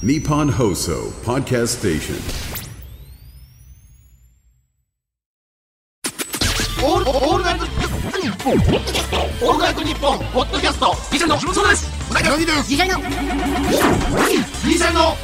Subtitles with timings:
[0.00, 2.14] Nippon Hoso Podcast Station.
[6.80, 11.90] オールオールナイトニッポンオールナイトニッポンポッドキャスト銀シャリのそうです。
[12.08, 12.36] うなぎの。
[12.36, 12.98] 銀シャリの。
[13.00, 13.04] 銀
[14.78, 15.16] シャリの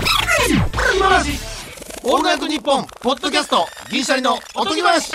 [0.97, 1.39] おとぎ話。
[2.03, 5.13] オールナイトニッポンポッドキャスト銀シャリのおとぎ話。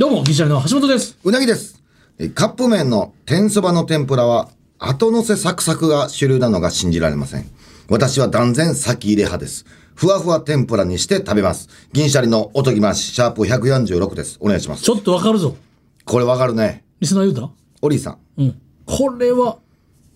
[0.00, 1.16] どうも、銀シャリの橋本です。
[1.22, 1.80] うなぎです。
[2.18, 4.48] えカップ麺の天そばの天ぷらは、
[4.84, 7.48] 後乗せサクサクが主流なのが信じられません。
[7.88, 9.64] 私は断然先入れ派です。
[9.94, 11.68] ふわふわ天ぷらにして食べます。
[11.92, 14.38] 銀シャリのおとぎまし、シャープ146です。
[14.40, 14.90] お願いしますち。
[14.90, 15.56] ょっとわかるぞ。
[16.04, 16.84] これわかるね。
[16.98, 17.50] リスナー言うた？
[17.80, 18.18] オリーさん。
[18.38, 18.60] うん。
[18.84, 19.58] これは、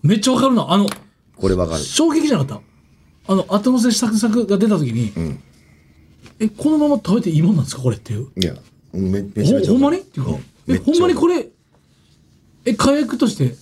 [0.03, 0.69] めっちゃわかるな。
[0.69, 0.85] あの、
[1.37, 1.83] これわかる。
[1.83, 2.61] 衝撃じゃなかっ
[3.25, 3.31] た？
[3.31, 5.13] あの、後乗せサクサクが出た時に、
[6.39, 7.83] え、このまま食べていいもんなんですか？
[7.83, 8.27] これっていう。
[8.35, 8.53] いや、
[8.91, 9.91] め、めちゃめちゃほほんま。
[9.91, 9.99] に？
[9.99, 10.31] っていうか、
[10.67, 11.47] え、めっちゃほんまにこれ、
[12.65, 13.55] え、火薬として、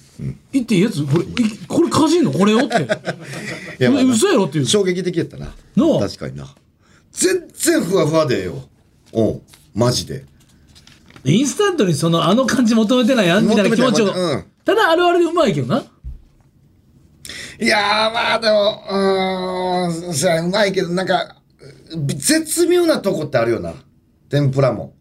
[0.53, 1.27] いっていいやつこれ、い
[1.67, 2.31] これかじんの？
[2.31, 2.83] これをって。
[3.79, 4.45] いやまあえ嘘やろ？
[4.45, 4.65] っていう。
[4.65, 5.53] 衝撃的やったな。
[5.75, 6.53] なあ確かにな。
[7.11, 8.69] 全然ふわふわでええよ。
[9.13, 9.41] うん。
[9.73, 10.25] マジで。
[11.23, 13.47] インスタントにその、あの感じ求めてないやん？
[13.47, 14.05] みたいな気持ちを。
[14.05, 15.83] うんただ、あれはあれでうまいけどな。
[17.61, 21.35] いやー、まあでも、うーん、そやうまいけど、なんか、
[22.07, 23.75] 絶妙なとこってあるよな。
[24.27, 24.95] 天ぷらも。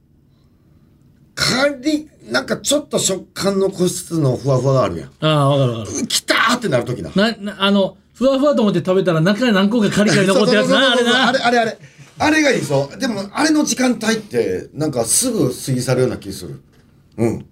[1.34, 5.11] 仮、なんかちょっと食感残しつつのふわふわがあるやん。
[5.20, 6.06] ああ、わかるわかる。
[6.06, 7.11] きたーってなるときな。
[7.14, 11.28] な、な、あの、ふわふわと思って食べたら中に何個かカリカリ残ってるやつな、あれな。
[11.28, 11.78] あれ、あれ、あれ。
[12.16, 12.98] あれがいいそう。
[12.98, 16.62] でも、あれの時間帯って、なんかすぐ過ぎ去るような気する。
[17.16, 17.47] うん。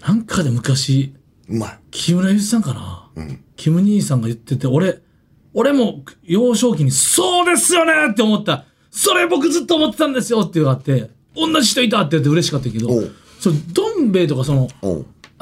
[0.00, 1.14] なんかで昔、
[1.48, 1.78] うまい。
[1.90, 3.10] 木村祐一さんかな、
[3.56, 5.00] キム兄さんが言ってて、俺、
[5.54, 8.64] 俺も幼少期に、そうですよねって思った。
[8.90, 12.88] それ僕ずっと思ってたんですよっていうのがあって、同じ人いたって言って嬉しかったけど
[13.40, 14.68] そのどん兵衛とかその。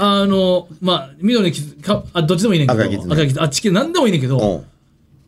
[0.03, 3.13] あの、まあ、緑のかあ、どっちでもいいねんけど、赤いきつね。
[3.13, 4.57] 赤いきつあ、チキンなんでもいいねんけど、お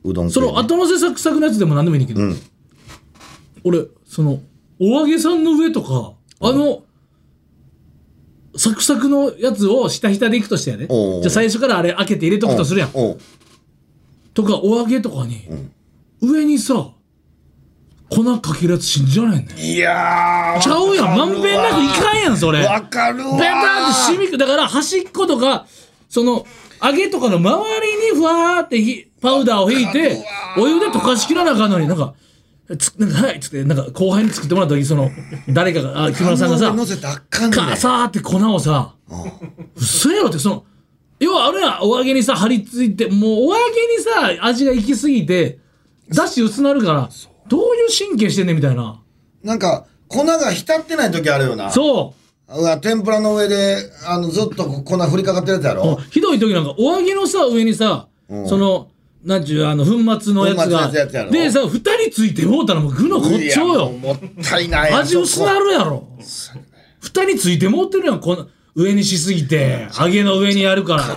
[0.05, 0.11] う。
[0.11, 0.33] うどん系ね。
[0.33, 2.21] その後乗せサクサクのやつでも何でもいいねんけど、
[3.65, 4.41] 俺、その、
[4.81, 6.85] お揚げさんの上とか、あの、
[8.57, 10.87] サクサクのやつをひたひたでいくとしてやね。
[10.89, 12.91] じゃあ最初からあれ開けて入れとくとするやん。
[14.35, 15.43] とか、お揚げとかに、
[16.21, 16.93] 上にさ、
[18.15, 19.59] 粉かけるやつ信じられんねん。
[19.59, 20.61] いやー。
[20.61, 21.17] ちゃうやん。
[21.17, 22.65] まんべんなくいかんやん、それ。
[22.65, 23.39] わかるわー。
[23.39, 25.67] ベターって染みく、だから端っことか、
[26.09, 26.47] その、
[26.83, 30.25] 揚げとかの周りにふわーってひパウダーを引いて、
[30.59, 32.15] お湯で溶かしきらなあかんのに、なんか、
[32.79, 35.11] つなんかはいっつって、なんか後輩に作ってもらった時、その、
[35.49, 36.73] 誰かが、あ、木村さんがさ
[37.31, 38.95] かさーって粉をさ、
[39.77, 40.65] 嘘やろって、その、
[41.21, 45.59] 要はあれやん、お揚げにさ、張り付いて、もうお揚げにさ、味が行き過ぎて、
[46.11, 47.09] だし薄なるから、
[47.49, 49.01] どういう神経してんねんみたいな。
[49.43, 51.71] なんか、粉が浸ってない時あるよな。
[51.71, 52.15] そ
[52.49, 52.61] う。
[52.61, 58.09] うわ、天ぷらの上で、あの、ずっと粉振りかかってるやつやろひどい時なんか、お揚げのさ、上にさ、
[58.47, 58.89] その、
[59.25, 60.83] なんちゅう、あの、粉末のやつが。
[60.83, 63.91] やつやつやろでさ、二人ついてもうたらもう具のこっちょよ。
[63.91, 64.93] もったいない。
[64.93, 66.07] 味薄なるやろ。
[67.01, 71.17] 二人ついてもうてるやん、この、上にしすぎて、揚げの上にやるから。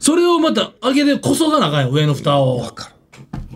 [0.00, 2.66] それをまた揚げでこそがなあかんよ、上の蓋を。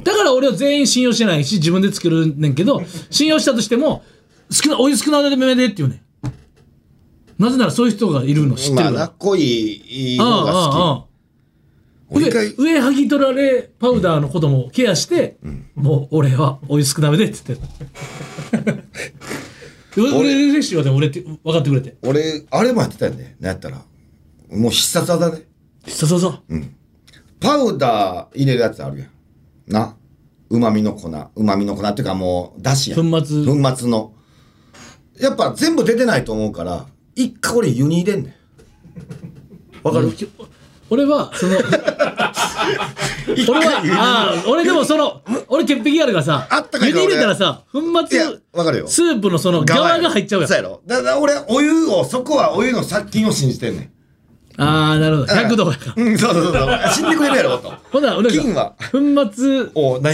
[0.06, 2.80] だから俺は全員信用してないし、自分で作るねんけど、
[3.10, 4.04] 信用したとしても、
[4.50, 5.96] 少な、お湯少なめでって言うね
[7.36, 7.42] ん。
[7.42, 8.90] なぜならそういう人がいるの知ってるから。
[8.92, 11.06] まあな、濃い、いいあのが好あああああき。
[12.10, 15.38] 俺一回、上上剥ぎ取られパウダーのこともケアして、
[15.74, 18.84] もう俺はお湯少なめでって言って
[19.96, 23.34] 俺俺嬉しいわでも俺って分かってくれて俺、あれもやってたよね。
[23.40, 23.82] なんやったら。
[24.52, 25.42] もう必殺技ね。
[25.88, 26.42] そうそうそう、
[27.40, 29.15] パウダー入れるやつあるやん。
[29.66, 29.96] な。
[30.48, 31.08] 旨味の粉。
[31.34, 33.10] 旨味の粉っていうかもう、だしやん。
[33.10, 34.12] 粉末粉末の。
[35.20, 38.30] やっぱ全部出てないと思うから、一回俺湯に入れんね
[39.82, 39.86] ん。
[39.86, 40.12] わかる？
[40.88, 41.56] 俺はその
[43.48, 48.86] 俺はああ俺でもその俺潔癖あるからさあったかい湯に入れたらさ粉末、わかるよ。
[48.86, 50.80] スープのその側が入っちゃうやんそうやろ。
[50.86, 53.90] だから俺、お湯を、そこはお湯の殺菌を信じてんねん。
[54.58, 55.32] ああなるほど。
[55.34, 56.78] 100度うん、そうそうそう。
[56.92, 57.72] 死んでくれるやろ、と。
[57.92, 58.74] ほんなら俺が菌は？
[58.90, 58.98] 粉
[59.32, 59.64] 末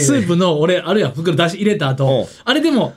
[0.00, 2.94] スープの俺あるやん袋出し入れたお後あれでも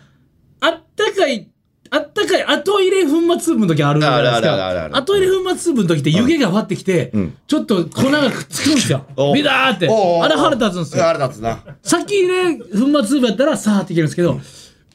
[0.60, 1.48] あったかい
[1.92, 7.12] あったかい後入れ粉末スープの時あるじゃないですあるあるあるあるか後入れ粉末スープの時って湯気がわってきて、
[7.48, 9.06] ちょっと粉がくっつくんですよ。
[9.16, 9.34] お。
[9.34, 9.88] ビダーって。
[9.88, 11.08] あれ腹立つんですよ。
[11.08, 11.60] あれ立つな。
[11.84, 14.40] 先入れ粉末スープやったらさーっていけるんですけど、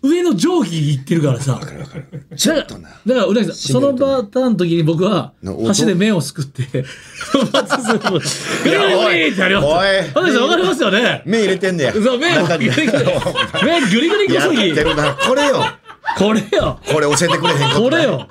[0.02, 1.60] 上の蒸気いってるからさ。
[2.36, 5.34] ちょっとなだから、うなぎさん、そのパターンの時に僕は
[5.66, 9.60] 箸で麺をすくって、粉末スープを、グリグリってやるよ。
[9.60, 11.92] おいうなぎさん、わかりますよね目入れてんねや。
[11.92, 13.04] そう、麺、中にグリグリ、
[13.64, 15.14] 麺グリグリグやっリてるな。
[15.14, 15.64] これよ。
[16.16, 16.80] これよ。
[16.86, 18.02] これ教えてくれへんこれ。
[18.04, 18.28] よ。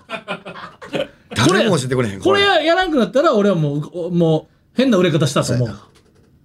[1.35, 2.19] 誰も教えてくれへん。
[2.19, 5.79] これややらんくなったら、俺はもう、もう、変な売れ方したと思う。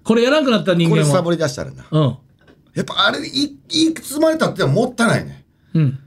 [0.02, 1.86] これやらなくなった人間はこれサボり出したらな。
[1.90, 2.16] うん
[2.74, 5.44] やっぱあれ、い、いくつまでたってももったいないね。
[5.74, 5.98] うん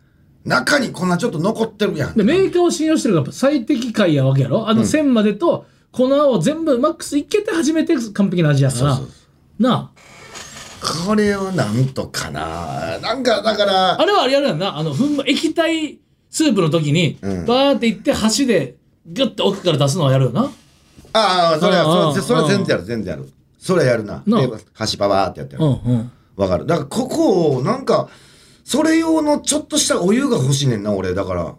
[0.45, 2.15] 中にこんなちょっと残ってるやん。
[2.15, 4.69] でメーカーを信用してるのがやっぱ最適解やわけやろ？
[4.69, 9.11] あの線までと粉を全部マックスいけて初めて完璧な味やからそうそ
[9.59, 9.91] うな
[11.05, 12.97] これをなんとかな。
[12.99, 15.99] なんか、だからあ、あれはあれやるやんなあのふん液体
[16.29, 20.49] スープの時にうんバーっていって箸でグッと奥から出すのはやるよな
[21.11, 23.29] ああ、それは、それ、それは全然やる、全然やる。
[23.57, 24.23] それはやるな。
[24.25, 25.91] なで、端パワーってやってやうる。
[25.91, 26.65] んうんわかる。
[26.65, 28.09] だから、ここを、なんか、
[28.63, 31.13] それ用のちょっとしたお湯が欲しいねんな、俺。
[31.13, 31.55] だから、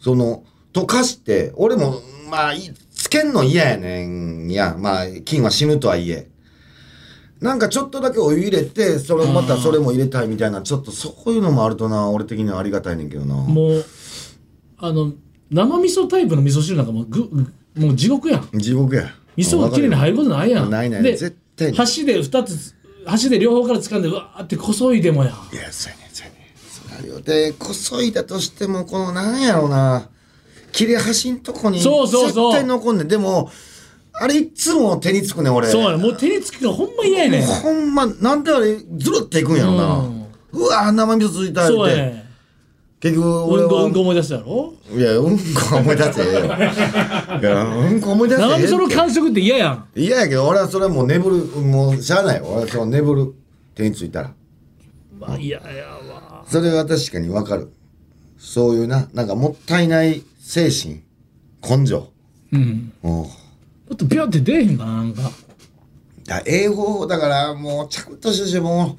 [0.00, 2.00] その、溶かして、俺も、
[2.30, 4.76] まあ、いつけんの嫌やねんや。
[4.78, 6.28] まあ、金は死ぬとはいえ。
[7.40, 13.34] なんかちょっとだけお湯入れて、それまたそれも入れたいみたいな、ちょっとそういうのもあるとな、俺的にはありがたいねんけどな。
[13.34, 13.84] もう
[14.78, 15.12] あの
[15.50, 19.10] 生味噌タイプの味噌汁なんかもうぐぐもう地獄やん地獄や。
[19.36, 22.74] 味噌がきれいに入ることないやんないないで絶対に箸で2つ
[23.06, 26.42] 箸で両方から掴んでうわーってこそいでもやいや、そうやねん、そうやねん。
[26.70, 27.20] そうなるよ。
[27.20, 30.08] で、こそいだとしても、この、なんやろうな、
[30.72, 33.08] 切れ端んとこに、そうそうそう絶対残んねん。
[33.08, 33.50] でも、
[34.14, 35.68] あれいつも手につくねん、俺。
[35.68, 40.04] そうやもう手につくのほんま嫌やねんほんま、なんであれ、ずるっていくんやろな。
[40.52, 41.72] うわ生味噌ついたって。
[41.72, 42.21] そうやねん
[43.02, 43.68] 結局、俺は。
[43.68, 46.44] うんこうんこ思い出すやろいや、うんこ思い出せええよ。
[46.44, 52.44] いや、うんこ思い出せええ生味噌の感触って嫌やん嫌やけど、俺はそれはもう眠る、もうしゃあないよ。
[52.46, 53.34] 俺はその眠る。
[53.74, 54.32] 手についたら。
[55.18, 57.72] まあ嫌やわそれは確かにわかる。
[58.38, 61.02] そういうな、なんかもったいない精神、
[61.68, 62.08] 根性。
[62.52, 63.10] うんうん。
[63.12, 63.30] も
[63.92, 65.22] っとビャーって出えへんかななんか
[66.24, 68.96] だ英語だからもうちゃんとしてしても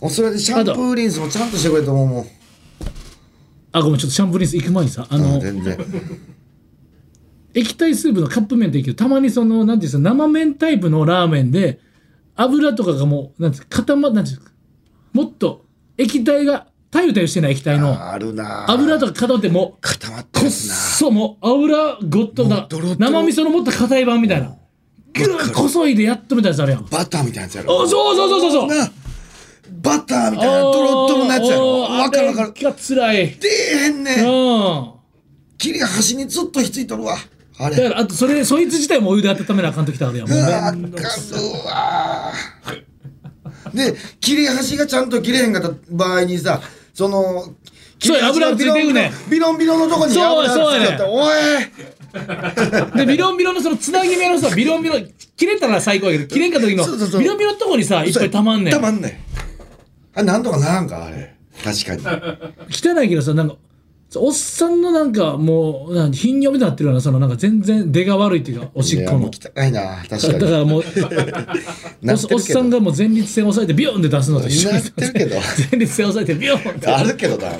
[0.00, 2.26] うもうそれでシャンプーリンスもちゃんとしてくれと思うもう
[3.72, 5.78] あごめんちょっとシャンプーリンス行く前にさあうんの全然。
[7.54, 11.80] 液体スープのカップ麺っていいけどたまにそのなんていうんですか生麺タイプのラーメンで
[12.34, 14.52] 油とかがもうなんていうか固まなんていうんですか
[15.12, 15.66] もっと
[15.98, 18.70] 液体がたゆたゆしてない液体のあるな。
[18.70, 20.50] 油とか固まってもう固まってこっるな。
[20.50, 22.66] そもう油ごっとな
[22.98, 24.56] 生味噌のもっと硬い版みたいな。
[25.14, 26.86] ぐるこそいでやっとみたいなやつあるやん。
[26.90, 28.68] バターみたいなやつやあろそうそうそうそうそう。
[28.68, 28.90] な
[29.70, 31.82] バターみたいなドロドロなやつやろ。
[31.82, 32.52] わかるわかる。
[32.62, 34.24] が辛い出えへんねうん。
[34.24, 34.92] ん
[35.58, 37.16] 切り端にずっとひっついとるわ。
[37.58, 37.76] あれ。
[37.76, 40.28] だからあとそれそいつ自体もお湯で温めなあかんときたあるやん。
[40.28, 40.92] もううわあかる
[41.64, 42.32] わ
[43.72, 46.60] で切り端がちゃんと切れへんかった場合にさ
[46.92, 47.54] その
[47.98, 52.96] そうや油ついていくねビロンビロンのとこにそう油そうやねついてたおい。
[52.98, 56.84] でビロンビロンのそのつなぎ目のさビロンビロン切れたら最高やけど切れんかった時の
[57.20, 58.74] ビロンビロンのとこにさいっぱいたまんねん。
[58.74, 59.31] たまんねん
[60.14, 61.34] あれなんとかならんかあれ。
[61.64, 62.28] 確かに。
[62.70, 63.56] 汚いけどさなんか
[64.16, 69.30] おっさんのなんかもうなん頻尿みたいになってるようなそのなんか全然出が悪いっていうかおしっこの。
[69.30, 70.38] 汚いな確かに。
[70.38, 70.84] だからもう
[72.02, 74.74] なおっさんがもう前立腺を押さえてビヨンって出すのと一緒に。
[74.74, 75.36] なってるけど。
[75.70, 76.86] 前立腺を押さえてビヨンって。
[76.88, 77.48] あるけどな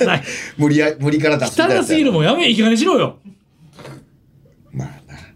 [0.00, 0.20] 汚い。
[0.58, 2.24] 無理や無理から出す汚すぎるもん。
[2.24, 3.18] やめいい加減にしろよ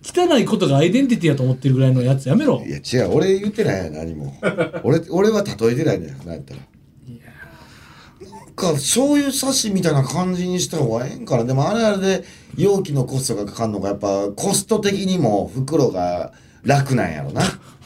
[0.05, 2.62] 汚いことがアイデンティティやと思ってるぐらいのやつやめろ。
[2.67, 3.15] いや違う。
[3.15, 4.37] 俺言ってないやん何も。
[4.85, 6.61] 俺俺は例えてないねんなんやったら。
[8.31, 11.45] なんか醤油差しみたいな感じにした方がええんかな。
[11.45, 12.25] でもあれあれで
[12.56, 17.43] 容器のコストがかかんのがやっぱコスト的にも袋が楽なんやろな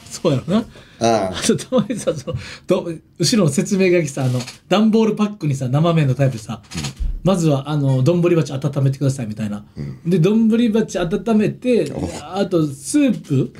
[0.09, 0.65] そうやろな。
[0.99, 1.41] ああ。
[1.45, 6.61] と たまにさそのど後ろの説明書きさあの段ボールパックにさ生麺のタイプさ、
[7.23, 9.65] まずはあの丼鉢温めてくださいみたいな、
[10.05, 11.91] で丼鉢温めて
[12.21, 13.53] あとスープ。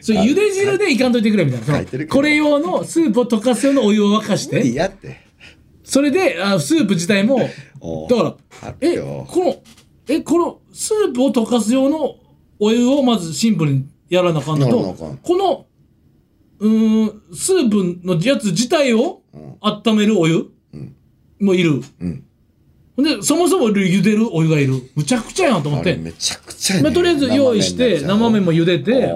[0.00, 2.06] それ茹で汁でいかんといてくれみたいな。
[2.06, 4.72] これ用のスープを溶かす用のお湯を沸かして。
[4.72, 5.26] やって。
[5.86, 9.56] それであスープ自体もだからえよこの
[10.08, 12.16] えこのスープを溶かす用の
[12.58, 15.65] お湯をまずシンプルにやらなあかんのとこの
[16.58, 19.22] うーんスープのやつ自体を
[19.60, 20.50] 温めるお湯
[21.40, 22.24] もいる、うん。
[22.96, 24.74] でそもそも茹でるお湯がいる。
[24.94, 25.96] むちゃくちゃやんと思って。
[25.96, 29.12] めちゃくちゃやねまあ、とりあえず用意して生麺も茹でて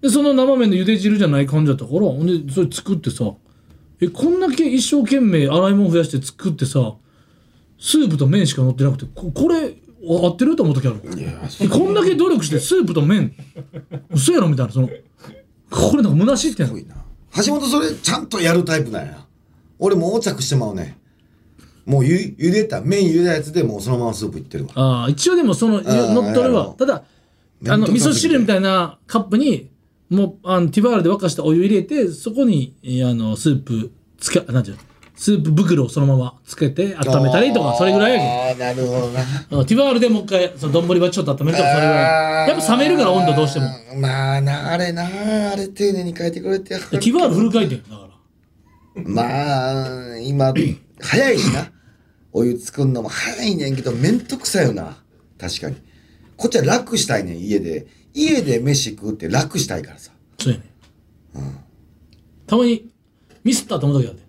[0.00, 3.32] でその生麺の茹で汁じゃない感じだったからほんでそれ作ってさ
[4.00, 6.94] えこんだけ一生懸命洗い物増やして作ってさ
[7.78, 9.74] スープと麺しか乗ってなくてここれ
[10.06, 11.00] 合ってると思う時ある。
[11.70, 13.34] こんだけ努力してスープと麺。
[14.10, 14.90] 嘘やろみたいなその
[15.70, 16.64] これなんか虚しいって。
[16.64, 16.70] な。
[17.36, 19.24] 橋本それちゃんとやるタイプなんや。
[19.78, 20.98] 俺もう横着してまうね。
[21.84, 24.72] もうゆ茹でた麺茹でたやつでもうそのままスープいってるわ。
[24.74, 26.74] ああ一応でもそのー乗っとるわ。
[26.78, 27.04] ただ
[27.68, 29.70] あの味噌汁みたいなカップに
[30.08, 34.82] もうあのティファールで沸かしたお湯入れてそこにえーあのスープつかなんていうの？
[35.16, 39.20] スープ袋をそのままつけて温めたりとかそれぐらいやああ、なるほどな。
[39.20, 44.00] けどうんティファールでもう一回その丼はちょっと温めるとかそれぐらいやっぱ冷めるから温度どうしてもも。
[44.00, 45.04] まあな、あれな、
[45.52, 48.08] あれ丁寧に書いてくれてやティファールフル回転だか
[48.96, 50.52] らまあ、今、
[51.00, 51.70] 早いしな。
[52.32, 54.96] お湯作るのも早いねんけど、めんどくさいよな。
[55.38, 55.76] 確かに。
[56.36, 57.86] こっちは楽したいねん、家で。
[58.12, 60.12] 家で飯食うって楽したいからさ。
[60.40, 60.64] そうやね、
[62.46, 62.90] たまに
[63.44, 64.23] ミスったと思う時あるで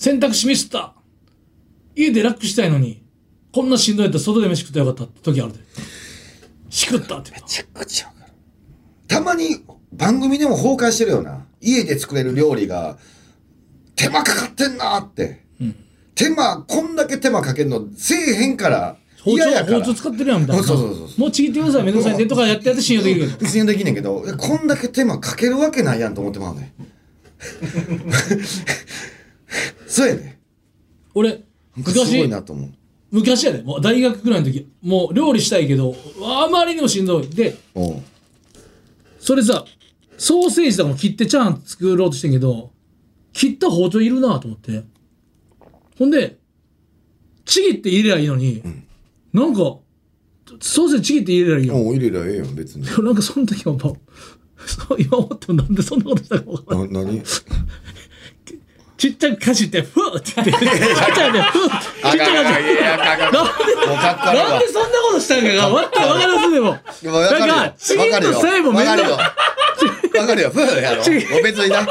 [0.00, 0.94] 選択肢ミスった
[1.94, 3.04] 家で楽したいのに
[3.52, 5.58] こんなしんどいやったら外で飯食ったらよかったって時あるで
[6.70, 8.32] しくったってめちゃくちゃわかる。
[9.08, 11.44] たまに番組でも崩壊してるよな。
[11.60, 12.96] 家で作れる料理が
[13.94, 15.44] 手間かかってんなって。
[16.14, 19.44] 手間、こんだけ手間かけるのせえへんから包丁。
[19.66, 26.72] 包丁使ってるやんみたいなそうそうそうそうもうちぎってくださいめんどくさいんでとかやってやって信用できる けど信用できんねんけど、こんだけ手間かけるわけないやんと思ってまうね。
[29.90, 30.40] そうやね。
[31.14, 31.36] 俺な
[31.82, 32.70] んかすごい昔なと思う。
[33.10, 33.62] 昔やで。
[33.62, 37.28] もう大学ぐらいの時もう料理したいけどあまりにもしんどい。
[37.28, 37.56] で
[39.18, 39.64] それさ
[40.16, 42.70] ソーセージとかも切ってチャーハン作ろうとしてんけど
[43.32, 44.84] 切った包丁いるなと思って。
[45.98, 46.38] ほんで
[47.44, 48.62] ちぎって入れりゃいいのに、
[49.32, 49.58] なんか
[50.60, 52.86] ソーセージちぎって入れりゃいいよ入れりゃええやん、別に。
[53.04, 53.96] なんかその時はもう
[55.02, 57.22] 今思ってもなんでそんなことしたか分からんな、何？
[59.00, 63.24] ちっちゃくかじってふーって言ってちっちゃくでふーちっちゃくかじってなんで
[64.38, 66.70] なんでそんなことしたんかがわっとわからずでも。
[66.70, 69.16] なんかちぎるとさえもめんどわかるよ。
[70.20, 70.50] わかるよ。
[70.50, 71.02] ふうやろ。
[71.42, 71.88] 別にな。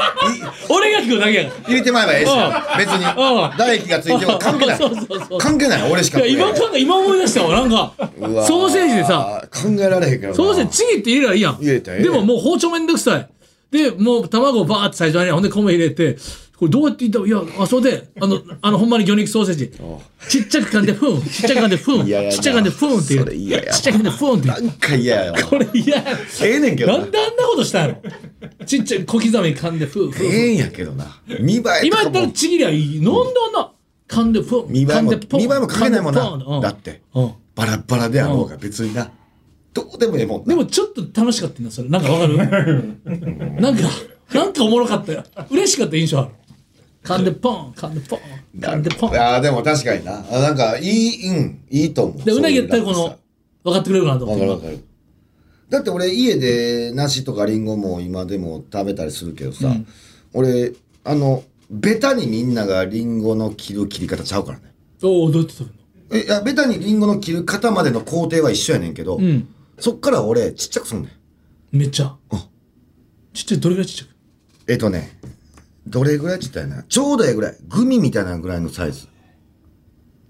[0.68, 2.76] 俺が聞くだけやから入れてまえばええしな。
[2.78, 3.04] 別に。
[3.04, 4.78] 唾液がついても関係ない。
[5.40, 5.90] 関係ない。
[5.90, 7.92] 俺しかいや今今思い出したわなんか
[8.46, 10.34] ソーセージでさ考えられへんけど。
[10.34, 13.28] ソーセージちぎって入れりゃいいやん入れたでももう包丁めんどくさい
[13.72, 16.16] でもう卵バーって最初にほんで米入れて
[16.60, 17.18] これどうやっていった？
[17.20, 19.72] らいやあそれであの あのほんまに魚肉ソーセージ。
[20.28, 23.18] ちっちゃく噛んでふんちっちゃく噛んでふんちっちゃく噛んでふんってい
[23.58, 23.72] う。
[23.72, 24.64] ちっちゃく噛んでふんっていう。
[24.66, 25.38] なんか嫌やわ。
[25.42, 26.04] これ嫌や
[26.42, 26.98] ええねんけどな。
[26.98, 27.88] なんであんなことしたん？
[27.88, 31.18] やろちっちゃい小刻みに噛んでふんふんええんやけどな。
[31.40, 33.00] 見栄え今やったらちぎりゃいい。
[33.00, 33.72] なんであんな
[34.06, 36.60] 噛んでふん見栄えも見栄えもかけないもんな。
[36.62, 37.00] だって。
[37.14, 37.30] うん。
[37.54, 39.10] バラバラであろうが別にな。
[39.72, 40.46] どうでもええもんな。
[40.48, 41.88] でもちょっと楽しかったなそれ。
[41.88, 42.36] なんかわかる？
[43.60, 43.82] なんか
[44.34, 45.24] なんかおもろかったよ。
[45.50, 46.28] 嬉しかった印象ある
[47.02, 48.20] 噛んでポン噛んでポン。
[48.58, 49.10] 噛んでポン。
[49.12, 50.24] いやーでも確かにな。
[50.30, 52.22] あなんかいい、うん、いいと思う。
[52.24, 53.18] でうなぎやったらこの
[53.64, 54.46] 分かってくれるかなと楽思って。
[54.46, 54.84] さわかるわかる。
[55.70, 59.72] だって俺家で梨とかリンゴも今でも食べたりするけどさ、
[60.34, 60.72] 俺、
[61.04, 64.74] あの、ベタにみんながリンゴの切る切り方ちゃうからね。
[65.02, 65.70] おおどうやって食
[66.10, 69.48] べるえ、いや、ベタにリンゴの切る方までの工程は一緒やねんけど、のうん。
[69.78, 71.08] そっから俺ちっちゃくすんね
[71.72, 71.78] ん。
[71.78, 72.16] めっちゃ。
[73.32, 74.10] ちっちゃいどれぐらいちっちゃく？
[74.72, 75.19] えっとね、
[75.86, 76.82] どれぐらいちっちゃいな？
[76.84, 77.56] ちょうどええぐらい。
[77.68, 79.08] グミみたいなぐらいのサイズ。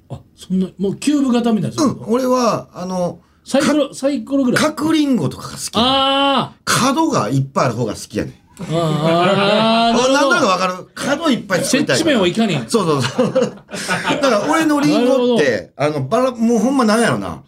[0.08, 4.62] あそんなもうキューブ型みたいな、うん、俺は、あの、サイコロサイコロぐらい？
[4.64, 5.70] 角リンゴとかが好き。
[5.74, 8.34] あ角がいっぱいある方が好きやねん。
[8.62, 10.88] ーあー なんとなくほどわかる？
[10.94, 12.04] 角いっぱい作りたい。
[12.04, 13.32] 面をいかにそうそうそう。
[13.32, 17.42] だから俺のリンゴって、あの、バラ、もうほんまなんやろな。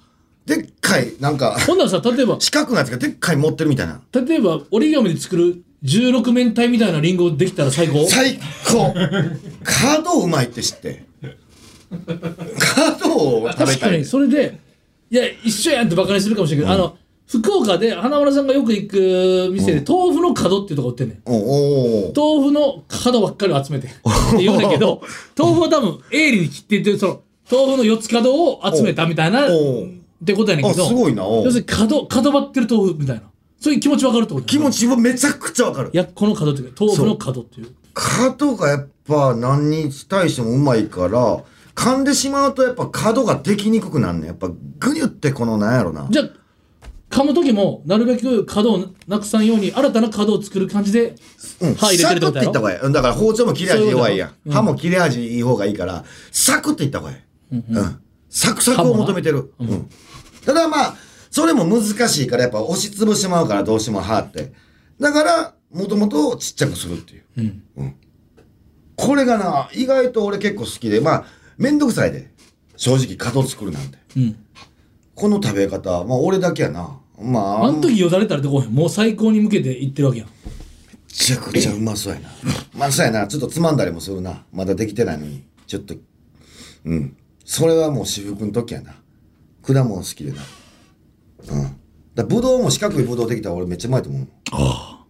[0.46, 4.00] でっかい、なんか、ほんならさ例えば四角なやつがでっかい持ってるみたいな。
[4.12, 8.06] 例えば折り紙で作る16面体みたいなリンゴできたら最高？
[8.06, 8.94] 最高。
[9.62, 11.04] 角うまいって知って。
[12.58, 13.66] 角を食べたい。
[13.66, 14.04] 確かに。
[14.04, 14.60] それで
[15.10, 16.96] いや一緒やんってバカにするかもしれないけど、あの
[17.26, 21.22] 福岡で花村さんがよく行く店で豆腐の角っていうとこ売ってんねん。
[21.24, 23.98] 豆腐の角ばっかりを集めてって
[24.38, 25.02] 言うんだけど
[25.36, 29.50] 豆腐は多分鋭利に切っていってその豆腐の四つ角を集めたみたいなっ
[30.24, 33.22] てことやねんけどあすごいな要するに角角張ってる豆腐みたいな
[33.62, 34.46] そういう気持ちわかるってこと？
[34.46, 35.96] 気持ちはめちゃくちゃわかるい。
[35.96, 41.44] やこの角っていうか豆腐の角っていう角がやっぱ何に対してもうまいから、
[41.76, 44.26] 噛んでしまうとやっぱ角ができにくくなんねん。
[44.26, 46.08] やっぱグニュってこのなんやろな。
[46.10, 46.30] じゃあ
[47.10, 51.14] 噛む時もなるべく角をなくさんように新たな角を作る感じで
[51.60, 52.42] うん、歯入れてるってことやろ？
[52.42, 54.28] サクっていった方がいだから包丁も切れ味弱いやん。
[54.30, 57.18] そう歯も切れ味いい方がいいから、サクっていった方がいい。
[57.52, 58.02] うん。
[58.28, 59.54] サクサクを求めてる。
[59.60, 59.88] うん。
[60.44, 60.96] ただまあ、
[61.32, 64.52] それも難しいからやっぱ押しつぶしてまうからどうしても歯って。
[65.00, 67.24] だから、もともとちっちゃくするっていう。
[67.78, 67.96] うん。
[68.94, 71.24] これがな、意外と俺結構好きで、まあ、
[71.56, 72.30] めんどくさいで。
[72.76, 73.98] 正直角作るなんて。
[74.16, 74.36] うん
[75.14, 76.98] この食べ方、まあ俺だけやな。
[77.20, 80.32] まあ、あの時よだれたら出てこへんもう最高に向けていってるわけやんめ
[81.06, 82.28] ちゃくちゃうまそうやな。
[82.74, 83.26] まあそうやな。
[83.26, 84.44] ちょっとつまんだりもするな。
[84.52, 85.44] まだできてないのに。
[85.66, 85.94] ちょっと、
[86.84, 87.16] うん。
[87.44, 88.94] それはもう至福の時やな。
[89.62, 90.42] 果物好きでな。
[91.48, 91.76] うん。
[92.14, 94.28] だぶどうも四角いぶどうできたら俺めっちゃうまいと思う。
[94.52, 95.04] あ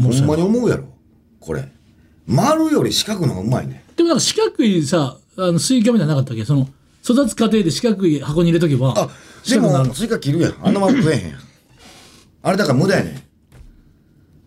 [0.00, 0.02] あ。
[0.02, 0.84] ほんまに思うやろ。
[1.40, 1.68] これ。
[2.26, 3.84] 丸より四角の方がうまいね。
[3.96, 6.44] でもなんか四角いさあのスイカみたいなのなかったっけ？
[6.44, 6.68] その
[7.04, 9.08] 育つ過程で四角い箱に入れとけばあ、
[9.42, 10.54] 四でもスイカ切るやん。
[10.62, 11.40] あのまま食えへんやん。
[12.42, 13.22] あれだから無駄やねん。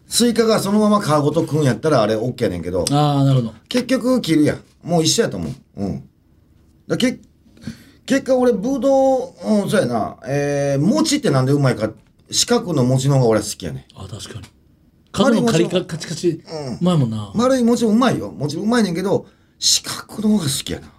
[0.07, 4.63] スイカがそのまま皮ごと食うんやったらあれ OK やねんけど、ああなるほど結局切るやん。
[4.83, 5.53] もう一緒やと思う。
[5.83, 6.09] うん。
[6.87, 7.19] だけ
[8.05, 9.33] 結果俺、ぶどう、
[9.63, 10.17] うん、そうやな。
[10.27, 11.91] えー、餅ってなんでうまいか、
[12.29, 14.01] 四角の餅の方が俺は好きやねん。
[14.01, 14.45] あ確かに。
[15.11, 16.29] 角のカリカカチカチ。
[16.81, 18.31] うまいもんな、丸い餅もうまいよ。
[18.31, 19.25] もちろんうまいねんけど、
[19.59, 20.91] 四角の方が好きやな。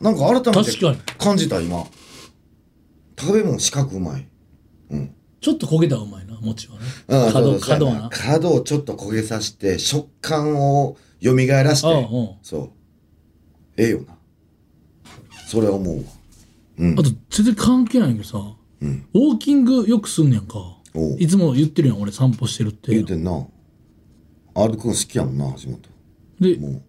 [0.00, 1.84] なんか改めて感じた今。
[3.18, 4.26] 食べ物四角うまい。
[5.40, 6.80] ちょっと焦げたらうまいな餅はね。
[7.08, 8.08] うん角角はな。
[8.10, 11.86] 角をちょっと焦げさせて食感を蘇らして。
[11.86, 12.36] ああうん。
[12.42, 12.70] そう。
[13.76, 14.14] ええよな
[15.50, 16.04] それは思うわ。
[16.98, 18.38] あと全然関係ないけどさ、
[18.80, 20.78] ウォーキングよくすんねやんか。
[21.18, 22.92] いつも言ってるやん俺散歩してるって。
[22.92, 23.32] 言うてんな。
[24.54, 25.80] 歩くの好きやもんな橋本。
[26.40, 26.82] でもう。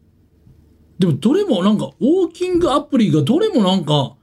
[1.00, 4.16] でもどれもなんかウォーキングアプリがどれもなんか、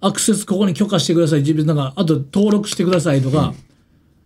[0.00, 3.52] アクセスここに許可してください自分なんかあと登録してくださいとか、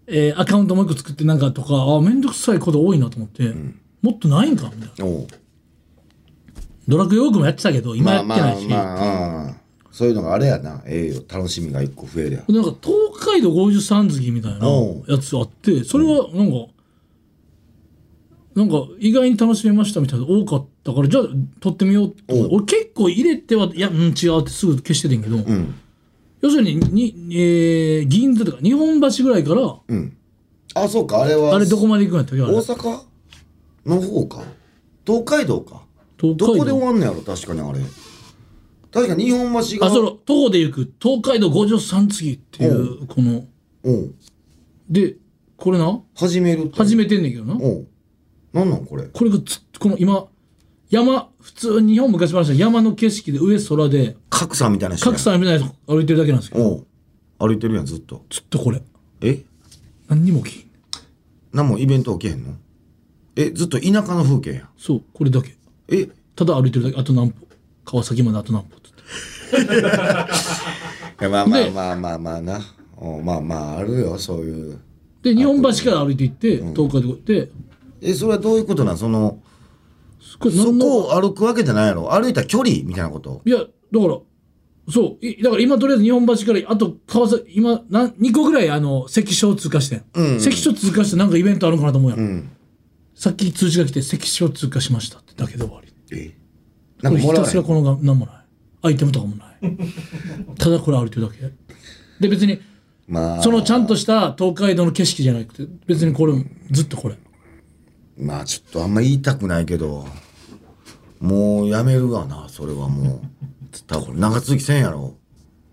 [0.06, 3.52] えーアカウントもう一個作ってなんかとかあめんどくさいこと多いなと思って、
[4.00, 5.26] もっとないんかみたいな
[6.88, 9.54] ドラクエウォークもやってたけど今やってないし、まあまあまあ
[9.92, 10.82] そういうのがあれやな。
[10.86, 11.22] ええよ。
[11.28, 12.42] 楽しみが一個増えりゃ。
[12.46, 14.68] でなんか東海道53月みたいな
[15.08, 16.68] やつあってそれはなんか、
[18.54, 21.24] なんか意外に楽しめましたみたいなの多かったからじゃあ
[21.60, 22.32] 撮ってみようって。
[22.50, 25.74] 俺結構入れてはいやうん違うってすぐ消しててんけど、ん。
[26.40, 29.62] 要するにに、えー銀座とか日本橋ぐらいから、
[30.74, 33.00] あそうかあれはあれどこまで行くんやったっけ大阪
[33.84, 34.44] の方か。
[35.04, 35.82] 東海道か
[36.18, 37.78] どこで終わんのやろ確かにあれ。
[38.90, 40.92] 確か日本橋があその徒歩で行く。
[41.00, 43.44] 東海道53次っていうこの。
[43.84, 43.92] う。
[43.92, 44.14] ん
[44.90, 45.16] で
[45.56, 46.00] これな？
[46.14, 47.54] 始める始めてんねんけどな。
[48.52, 49.04] なんなんこれ？
[49.04, 50.26] これがずこの今
[50.90, 56.84] 山普通日本昔話の山の景色で上空で格差みたいな格差みたいな歩いてるだけなんですけど。
[57.38, 58.24] 歩いてるやんずっと。
[58.30, 58.82] ずっとこれ。
[59.20, 59.44] え？
[60.08, 60.70] 何にも起きん。
[61.52, 62.54] 何もイベント起きへんの？
[63.36, 64.68] えずっと田舎の風景やん。
[64.78, 65.57] そうこれだけ
[65.88, 67.46] えただ歩いてるだけあと何歩？
[67.84, 68.88] 川崎まであと何歩って。
[71.20, 72.60] いやまあまあでまあまあまあな。
[72.96, 74.78] おまあまああるよそういう。
[75.22, 77.48] で日本橋から歩いて行って東海道で
[78.00, 78.98] えそれはどういうことなん？
[78.98, 79.38] その
[80.20, 80.38] そ
[80.72, 83.40] こを歩くわけじゃないやろ歩いた距離みたいなこと？
[83.44, 83.68] いやだか
[84.06, 84.18] ら
[84.90, 92.50] そういだから今とりあえず日本橋からあと川崎今な2個ぐらいあの関所を通過してん、関所通過してなんかイベントあるんかなと思うやん、
[93.18, 95.92] さっき通知が来て関所通過しましたってだけで終わり。
[96.12, 96.36] え
[97.02, 98.34] なんこれひかもらわれへんたすらこのが何もない
[98.82, 100.56] アイテムとかもない。
[100.56, 101.40] ただこれ歩いてるだけ。
[102.20, 102.60] で別に
[103.08, 103.42] まあ。
[103.42, 106.34] そのちゃんとした東海道の景色じゃなくて別にこれ
[106.70, 107.16] ずっとこれ。
[108.16, 110.06] まあちょっとあんま言いたくないけど
[111.18, 113.20] もうやめるわなそれはもう。
[113.88, 115.16] 多分長続きせんやろ。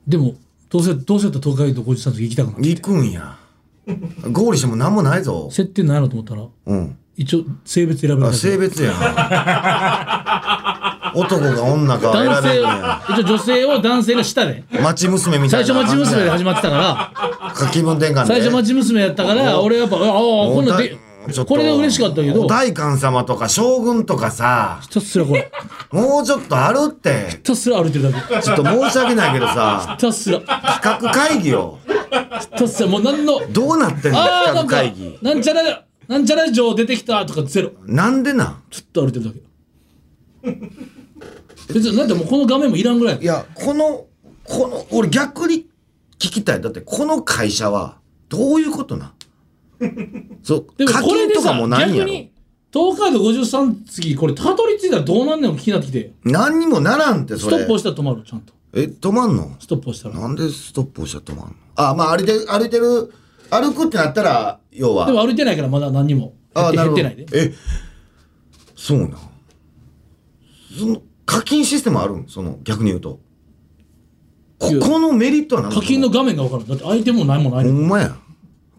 [0.07, 0.33] でも
[0.69, 3.37] どうせどうせやったら東海道53次行きたくなって行くんや。
[4.31, 5.47] ゴールしても何もないぞ。
[5.51, 9.01] 設定ないのと思ったらうん一応性別選べるあだけ性別やな
[11.15, 12.67] 男が女か男性選べ
[13.13, 14.63] 一応女性を男性が下で。
[14.81, 17.53] 町娘みたいな最初町娘で始まってたから。
[17.53, 18.27] か気分転換で。
[18.27, 20.97] 最初町娘やったから俺やっぱああこんなんで
[21.47, 22.43] これで嬉しかったけど。
[22.43, 24.79] お代官様とか将軍とかさ。
[24.81, 25.49] ひたすらこれ。
[25.91, 27.27] もうちょっとあるって。
[27.29, 28.35] ひたすら歩いてるだけ。
[28.35, 29.97] ひちょっと申し訳ないけどさ。
[29.99, 30.39] たすら。
[30.41, 31.79] 企画会議よ。
[32.41, 33.39] ひたすらもう何の。
[33.49, 35.63] どうなってんの企画ああなんか会議なんちゃら
[36.07, 37.71] なんちゃら城出てきたとかゼロ。
[37.85, 38.63] なんでなん？
[38.71, 39.39] ずっと歩いてるだけ。
[41.73, 43.19] 別になんでもうこの画面もいらんぐらい。
[43.21, 44.05] いやこの
[44.43, 45.65] この俺逆に
[46.19, 46.61] 聞きたい。
[46.61, 47.97] だってこの会社は
[48.29, 49.11] どういうことなん？
[50.43, 52.09] そうでも課これでさ金とかもないんやろ。
[52.09, 52.31] 逆に
[52.71, 56.13] 東海道53次これたどり着いたらどうなんねんの気になってきて。
[56.23, 57.57] 何にもならんってそれ。
[57.57, 58.53] ストップ押したら止まるちゃんと。
[58.73, 59.55] え止まんの？
[59.59, 60.19] ストップ押したら。
[60.19, 61.55] なんでストップ押したら止まんの？
[61.77, 63.11] あまあ歩いて歩いてる
[63.51, 65.05] 歩くってなったら要は。
[65.05, 66.33] でも歩いてないからまだ何にも。
[66.55, 67.25] 減って減ってないで。
[67.33, 67.53] え
[68.75, 69.09] そうなん。
[70.77, 72.27] その課金システムあるん？
[72.27, 73.19] その逆に言うと。
[74.59, 75.69] ここのメリットは何？
[75.73, 78.15] な課金の画面が分かるだってアイテムもないもんないねんほんまや。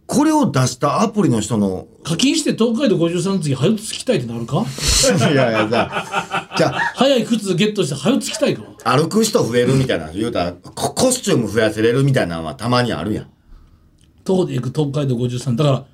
[0.06, 1.86] これを出したアプリの人の。
[2.04, 4.64] 課金して東海道53次早つきたいってなるか？
[5.30, 6.54] いやいやじゃあ。
[6.56, 6.80] じゃあ。
[6.94, 13.26] 早い靴ゲットして早つきたいか歩く人増えるみたいな言うたらココスチューム増やせれるみたいなのはたまにあるやん
[14.26, 15.86] 徒歩で行く東海道53だから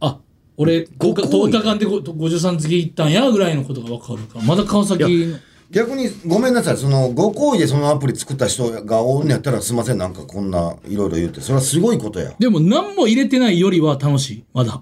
[0.00, 0.18] あ
[0.56, 5.38] 俺10日ご10日間でご53次行ったんやぐらいのことが分かるからまだ川崎の。
[5.70, 6.76] 逆にごめんなさい。
[6.76, 9.98] そのご好意でそのアプリ作った人がおんのやったらすいません。
[9.98, 11.40] なんかこんないろいろ言って。
[11.40, 12.32] それはすごいことや。
[12.38, 14.44] でも何も入れてないよりは楽しい。
[14.52, 14.80] まだ。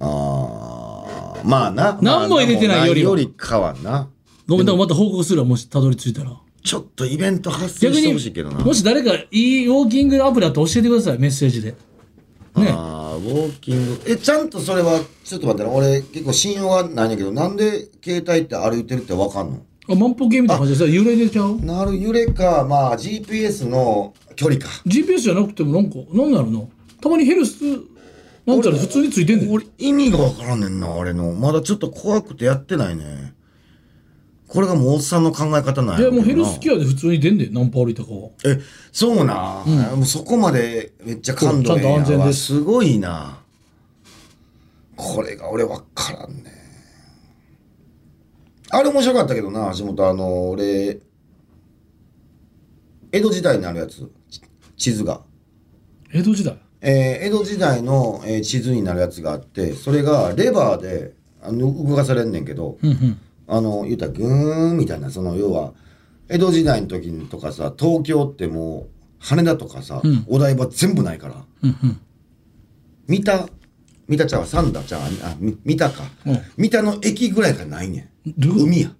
[0.00, 1.98] あまあな。
[2.02, 3.10] 何も入れてないよりは。
[3.10, 4.08] よりかはな。
[4.48, 6.36] ごめん、だからまた報告するわ、もしたどり着いたら。
[6.64, 8.58] ちょっとイベント発生逆してほしいけどな。
[8.58, 11.72] に、もし誰かいいウォーキングアプリだと教えてください、メッセージで。
[12.56, 12.68] ね。
[12.70, 14.00] ああ、ウォーキング。
[14.06, 15.70] え、ちゃんとそれは、ちょっと待ってな。
[15.70, 19.62] 俺、結構信用がないんだけど、なんで携帯って歩いてるってわかんの？
[19.90, 21.60] あ、万歩計みたいな感じでさ、揺れ出ちゃう？
[21.60, 24.68] なる、揺れか、まあ、GPS の距離か。
[24.86, 26.70] ?GPS じゃなくてもなんか、なんなるの？
[27.02, 27.62] たまにヘルス、
[28.46, 29.52] なんちゃら普通についてんねん。
[29.52, 31.32] 俺、意味がわからんねんな、あれの。
[31.34, 33.34] まだちょっと怖くてやってないね。
[34.54, 38.30] これがもうおっさんの考え方なんいや、もうヘルなスケアで普通に出んで、何歩歩いたかは。
[38.46, 38.60] え、
[38.92, 39.64] そうな、
[39.96, 43.40] もうそこまでめっちゃ感度ええんやちゃんと安全わですすごいな。
[44.94, 46.52] これが俺わからんね。
[48.70, 51.00] あれ面白かったけどな、橋本、あの、俺、
[53.10, 54.40] 江戸時代にあるやつ、ち
[54.76, 55.22] 地図が。
[56.12, 56.56] 江戸時代？
[56.80, 61.12] えー江戸時代の、えー地図になるやつがあって、それがレバーで
[61.42, 63.18] あの動かされんねんけど、うんうん。
[63.46, 65.72] あの、言ったらグーンみたいな、その要は、
[66.28, 72.00] 江戸時代の時とかさ、東京ってもう、羽田とかさ、うんお台場全部ないから、うんうん。
[73.06, 73.48] 三田、
[74.08, 76.38] 三田ちゃんは三田ちゃんは、あ、み三田かうん。
[76.56, 78.42] 三田の駅ぐらいがないねん。
[78.42, 78.92] 海や。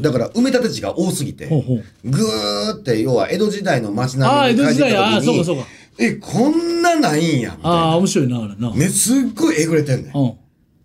[0.00, 5.66] だから埋め立て地が多すぎて、ほうほうぐーって、要は江戸時代の街並みああ、江戸時代、帰ってきたああ、時にそうかそうか。
[5.98, 7.96] え、こんなないんや、みたいああ、な。
[7.96, 8.72] 面白いな、あれな。
[8.72, 10.34] ね、すっごいえぐれてんねん。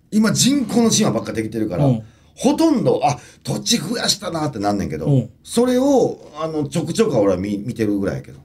[0.10, 2.04] 今人口の島ばっかできてるから、うん
[2.38, 5.30] ほとんどあ土地増やしたなってなんねんけど、うん。
[5.43, 8.39] それをあのちょくちょく俺は見見てるぐらいやけど。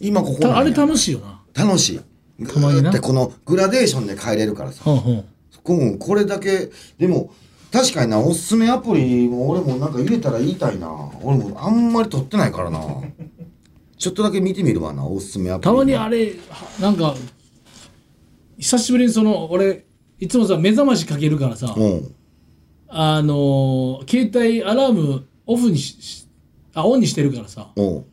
[0.00, 1.42] 今ここあれ楽しいよな。
[1.54, 2.00] 楽しい。
[2.46, 5.80] たまにってこのグラデーションで帰れるからさ、うんうん。
[5.80, 7.32] うん、これだけでも
[7.72, 10.88] 確かになおすすめアプリも俺もなんか入れたら言いたいな。
[11.22, 12.80] 俺もあんまり撮ってないからな。
[13.96, 15.64] ちょっとだけ見てみるわなおすすめアプリ。
[15.64, 17.16] たまにあれ、はなんか、
[18.56, 19.84] 久しぶりにその、俺、
[20.20, 22.14] いつもさ、目覚ましかけるからさ、うん
[22.88, 26.28] あのー携帯アラームオフにしし
[26.74, 27.70] あオンにしてるからさ。
[27.76, 27.82] う。
[27.82, 28.04] ん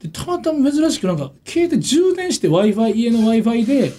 [0.00, 3.92] でたまたま珍しくなんか携帯充電して w i f i 家の w i f i でう。
[3.92, 3.94] ん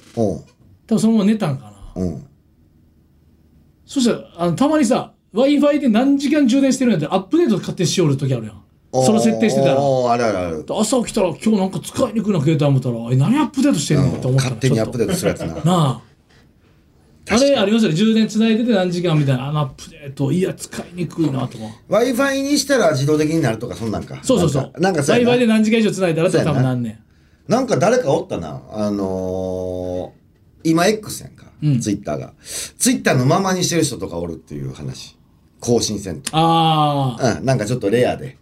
[0.88, 2.02] 多分そのまま寝たんかな。
[2.02, 2.06] う。
[2.06, 2.26] ん
[3.86, 8.64] そしたらあのたまにさ w i f i で何時間充電してるんやったらアップデート勝手にしよる時あるやん。
[8.92, 9.74] その設定してたら。
[9.76, 10.66] あるあるある。
[10.70, 15.54] 朝起きたら今日なんか使いにくいな携帯思ったらえ何アップデートしてるのって思ったら勝手にアップデートトするやつな。
[15.64, 16.02] なあ
[17.32, 17.96] あれありますよね。
[17.96, 19.48] 充電つないでて何時間みたいな。
[19.48, 21.64] あのアップデートいや使いにくいなとか。
[21.90, 24.20] W i f i にしたら自動的になるとかそんなんか。
[24.24, 24.82] そうそうそう。
[24.82, 25.34] なんか w そう i や f な。
[25.34, 26.54] I で何時間以上つないだら多そうやな。
[26.54, 27.52] 分なんねん。
[27.52, 28.62] なんか誰かおったな。
[28.72, 31.80] あのー、今 X やんか、うん。
[31.80, 32.34] ツイッターが。
[32.78, 35.18] ツイッターのままにしてる人とかおるっていう話。
[35.60, 36.30] 更新せんと。
[36.34, 37.46] ああうん。
[37.46, 38.34] なんかちょっとレアで、うん、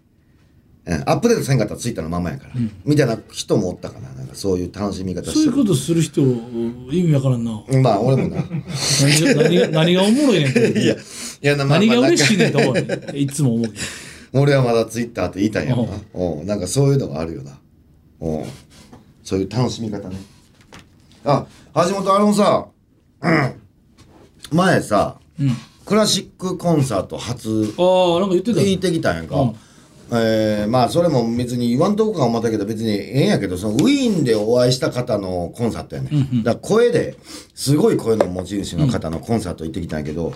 [1.06, 2.54] アップデートせんかったらツイッターのままやから、
[2.86, 4.10] みたいな人もおったかな。
[4.14, 7.62] なんかそういう楽しみ方そういうことする人意味わからんな。
[7.82, 8.44] まあ俺もな。
[9.02, 10.98] 何が何がおもろいねん いやい
[11.42, 13.18] やなまあ何がまあ嬉しいねんと思うねん。
[13.18, 14.42] いつも思うけど。
[14.42, 16.48] 俺はまだツイッターって言いたいんやろなううん。
[16.48, 17.60] なんかそういうのがあるよな。
[18.22, 18.44] うん。
[19.24, 20.16] そういう楽しみ方ね。
[21.26, 21.46] あ
[21.76, 22.68] 橋本あのさ、
[23.22, 23.54] うん、
[24.52, 25.52] 前さ、うん。
[25.84, 29.56] クラシックコンサート初ああなんか言ってた行ってきたんやんか、うん
[30.12, 37.18] えーまあそれも別に言わんとこか思ったけど別にええんやけどそのウィーンでお会いした方のコンサートやね、ん、だから声で
[37.56, 40.34] すごい声の持ち主の方のコンサート行ってきたんやけど、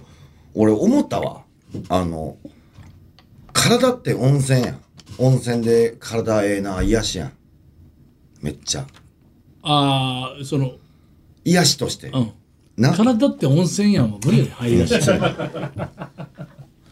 [0.53, 1.43] 俺思ったわ。
[1.87, 2.37] あの
[3.53, 4.81] 体って温泉やん。
[5.17, 7.33] 温泉で体ええな癒しやん。
[8.41, 8.87] めっちゃ。
[9.63, 10.73] ああその
[11.45, 12.31] 癒しとして、うん。
[12.75, 12.91] な。
[12.93, 14.93] 体って温泉やんも無理やで入りだし。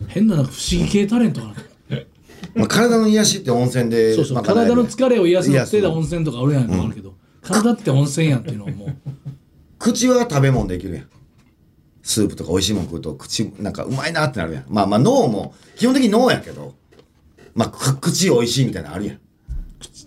[0.07, 1.53] 変ななんか不思議系タレントかな
[2.56, 4.36] まあ、体の癒しって温泉でそうそう。
[4.36, 8.95] ま体の疲れを癒すのって温泉とかあるやんかあるけど体って温泉やんっていうのはもう。
[9.80, 11.06] 口は食べ物できるやん。
[12.02, 14.65] スープとか美味しいもん食うと口なんかうまいなってなるやん。
[14.67, 16.73] まあまあ脳も基本的に脳やけど
[17.54, 19.19] まあく口美味しいみたいなのあるやん。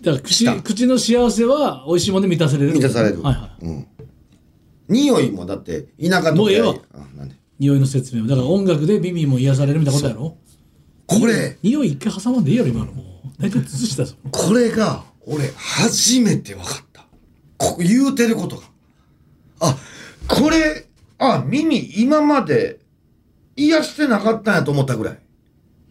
[0.01, 0.61] だから口舌。
[0.61, 3.65] 口の幸せは美味しいもので満たされる満たされる、はいはい。
[3.65, 3.87] うん。
[4.89, 6.75] 匂いもだって田舎とかもうええわ。
[7.59, 10.37] 匂いの説明をだから音楽で耳も癒されるみたいなことやろ？
[11.07, 11.57] これ。
[11.61, 12.91] 匂い一回挟まんでいいやろ今の。
[12.91, 13.41] もう。
[13.41, 17.05] 大体崩したぞこれが俺初めて分かった。
[17.57, 18.63] こ言うてることが。
[19.59, 19.77] あ
[20.27, 20.87] これ
[21.17, 22.79] あ耳今まで
[23.55, 25.19] 癒してなかったんやと思ったぐらい。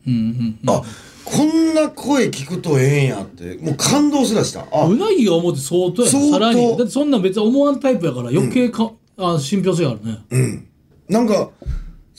[0.06, 0.82] うんうんあ
[1.24, 4.66] こんな声聞くとええんやってもう感動すらした。
[4.72, 4.86] あ。
[4.86, 6.26] うなぎが思って相当や相当。
[6.26, 6.76] ろさらに。
[6.76, 10.66] だってそんなん別に思わんタイプやから余計か、あ信憑性あるね。
[11.08, 11.50] なんか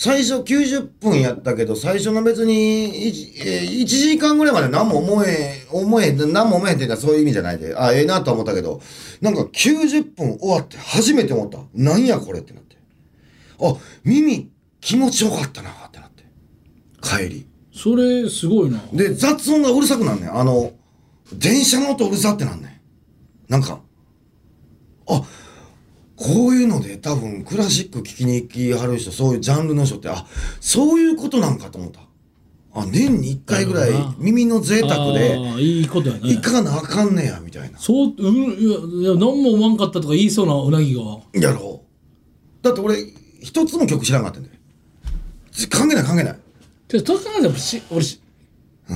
[0.03, 8.81] 最初90分やったけど最初の別に 1,、えー1時間ぐらいまで何も思え思え何も思えへんっていうのはそういう意味じゃないであええなとは思ったけど
[9.21, 12.73] なんか90分終わって初めて思ったなんやこれってなって
[13.63, 16.23] あ、耳気持ちよかったなってなって。
[17.01, 17.47] 帰り。
[17.73, 20.35] それすごいなで、雑音がうるさくなんねん。
[20.35, 20.73] あの、
[21.31, 22.81] 電車の音うるさってなんね
[23.47, 23.51] ん。
[23.51, 23.79] なんか、
[25.07, 25.23] あ、
[26.23, 30.25] こういうので多分クラシック聴きに行きはる人、そういうジャンルの人って、あ、
[30.61, 31.99] そういうことなんかと思った。
[32.75, 37.77] あ、年に一回ぐらい耳の贅沢でいいことやね行かなあかんねや、みたいな。
[37.77, 41.01] そううんいやいや何も思わんかったとか言いそうなうなぎが
[41.33, 42.63] やろう。
[42.63, 42.95] だって俺、
[43.41, 44.55] 一つも曲知らんかったんだよ。
[45.69, 46.39] 関係ない関係ない。
[46.87, 48.21] で高橋さんし俺し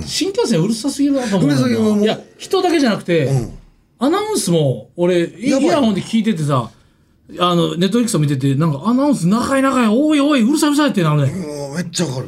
[0.05, 3.57] 新幹線うるさすぎるなと思ううるさすぎるもういや人だけじゃなくて、うん
[3.99, 6.69] アナウンスも俺イヤホンで聞いててさ
[7.39, 11.31] あのネットフリックスを見ててなんかアナウンス長い長いおいおいうるさいうるさいってなるね。
[11.33, 12.27] もうめっちゃわかる。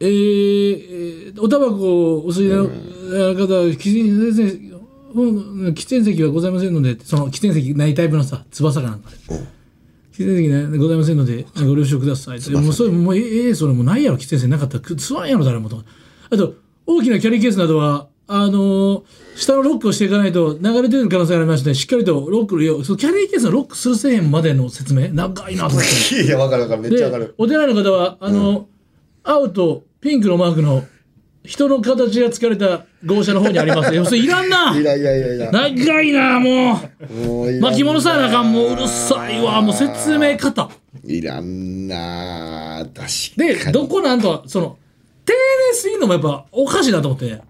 [0.00, 3.44] えー、えーおタバコお吸いの方
[3.76, 4.72] 喫煙席
[5.14, 12.38] うん喫煙席はございませんのでその喫煙席ないタイプのさ翼かなんかで喫煙席ねございませんのでご了承ください。
[12.38, 15.82] ってもうそれもうえええそれもうないやろ喫煙席なかったらく吸わんやろ誰もと。
[16.30, 16.54] あと
[16.86, 19.02] 大きなキャリーケースなどはあのー
[19.34, 25.08] 下のロックをしていかないと流れてる可能性がありましてしっかりとロックをそのキャリーケースのロックするせへんまでの説明？
[25.08, 26.22] 長いなと思って。
[26.22, 26.82] いや、わかるわかる。
[26.82, 27.34] めっちゃわかでる。
[27.38, 28.68] お寺の方はあの、
[29.24, 30.84] 青とピンクのマークの
[31.44, 34.78] 人の形が疲れた号車の方にありますよそれいらんな。
[34.78, 35.50] いやいやいやいや。
[35.50, 36.74] 長いなも
[37.08, 38.52] もう巻物さえなあかん。
[38.52, 39.62] もううるさいわ。
[39.62, 40.70] もう説明方。
[41.04, 42.84] いらんな。
[42.94, 44.76] 確かでどこなんとはその
[45.24, 47.40] 丁寧すぎるのもやっぱおかしいなと思って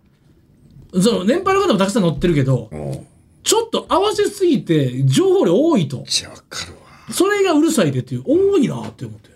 [1.00, 3.06] その年配の方もたくさん乗ってるけども
[3.42, 6.00] ちょっと合わせすぎて情報量多いと。
[6.00, 7.12] うじゃあわかるわ。
[7.12, 9.30] それがうるさいでっていう多いなって思って。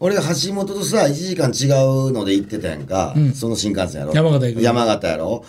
[0.00, 1.66] 俺橋本とさ1時間違
[2.08, 4.12] うので行ってたやんか、その新幹線やろ。
[4.12, 5.44] 山形行く山形やろ。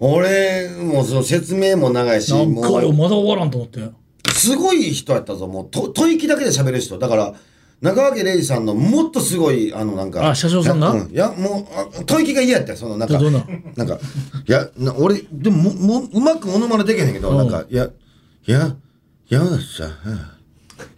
[0.00, 3.80] 俺もうその説明も長いしなんかよもまだ終わらんと思って。
[3.80, 3.94] う
[4.32, 5.46] すごい人やったぞ。
[5.46, 6.98] もうと吐息だけで喋る人。
[6.98, 7.34] だから
[7.84, 10.90] 中脇礼二さんのもっとすごいあのなんかあ車掌さんが？
[10.90, 11.10] うん。
[11.10, 13.98] いやもうあ吐息が嫌やったよそのなんかどどんななんか
[14.48, 17.36] いやな俺でもももうまくモノマネできへんけど、うん。
[17.36, 17.90] なんかいや
[18.46, 18.74] いや
[19.28, 19.90] 山形さん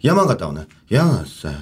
[0.01, 1.53] 山形をね山形さん